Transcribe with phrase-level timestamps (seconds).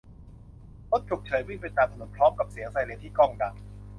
[0.89, 3.55] รถฉุกเฉินวิ่งไปตามถนนพร้อมกับเสียงไซเรนที่ก้องดัง